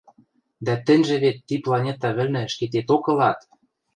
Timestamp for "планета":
1.63-2.09